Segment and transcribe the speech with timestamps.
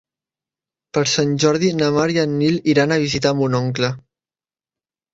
[0.97, 3.95] Per Sant Jordi na Mar i en Nil iran a visitar mon oncle.